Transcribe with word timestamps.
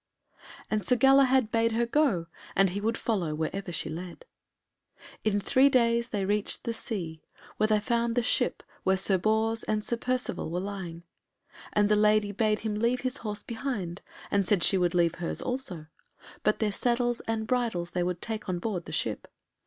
And 0.71 0.83
Sir 0.83 0.95
Galahad 0.95 1.51
bade 1.51 1.73
her 1.73 1.85
go, 1.85 2.25
and 2.55 2.71
he 2.71 2.81
would 2.81 2.97
follow 2.97 3.35
wherever 3.35 3.71
she 3.71 3.87
led. 3.87 4.25
In 5.23 5.39
three 5.39 5.69
days 5.69 6.09
they 6.09 6.25
reached 6.25 6.63
the 6.63 6.73
sea, 6.73 7.21
where 7.57 7.67
they 7.67 7.79
found 7.79 8.15
the 8.15 8.23
ship 8.23 8.63
where 8.81 8.97
Sir 8.97 9.19
Bors 9.19 9.61
and 9.61 9.83
Sir 9.83 9.97
Percivale 9.97 10.49
were 10.49 10.59
lying. 10.59 11.03
And 11.73 11.87
the 11.87 11.95
lady 11.95 12.31
bade 12.31 12.61
him 12.61 12.73
leave 12.73 13.01
his 13.01 13.17
horse 13.17 13.43
behind 13.43 14.01
and 14.31 14.47
said 14.47 14.63
she 14.63 14.75
would 14.79 14.95
leave 14.95 15.13
hers 15.21 15.39
also, 15.39 15.85
but 16.41 16.57
their 16.57 16.71
saddles 16.71 17.19
and 17.27 17.45
bridles 17.45 17.91
they 17.91 18.01
would 18.01 18.23
take 18.23 18.49
on 18.49 18.57
board 18.57 18.85
the 18.85 18.91
ship. 18.91 19.27